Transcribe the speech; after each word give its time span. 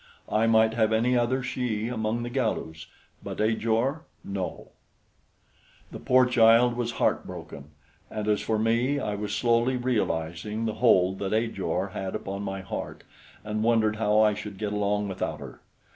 I 0.31 0.47
might 0.47 0.73
have 0.73 0.91
any 0.91 1.15
other 1.15 1.43
she 1.43 1.87
among 1.87 2.23
the 2.23 2.31
Galus; 2.31 2.87
but 3.21 3.39
Ajor 3.39 4.01
no! 4.23 4.69
The 5.91 5.99
poor 5.99 6.25
child 6.25 6.75
was 6.75 6.93
heartbroken; 6.93 7.65
and 8.09 8.27
as 8.27 8.41
for 8.41 8.57
me, 8.57 8.97
I 8.99 9.13
was 9.13 9.31
slowly 9.35 9.77
realizing 9.77 10.65
the 10.65 10.73
hold 10.81 11.19
that 11.19 11.33
Ajor 11.33 11.89
had 11.89 12.15
upon 12.15 12.41
my 12.41 12.61
heart 12.61 13.03
and 13.43 13.61
wondered 13.63 13.97
how 13.97 14.19
I 14.19 14.33
should 14.33 14.57
get 14.57 14.73
along 14.73 15.07
without 15.07 15.39
her. 15.39 15.61